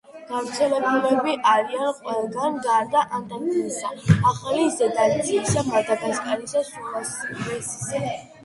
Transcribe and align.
გავრცელებული 0.29 1.33
არიან 1.49 1.91
ყველგან 1.97 2.57
გარდა 2.63 3.03
ანტარქტიდისა, 3.19 3.93
ახალი 4.31 4.65
ზელანდიისა, 4.79 5.65
მადაგასკარისა, 5.69 6.65
სულავესისა 6.73 8.05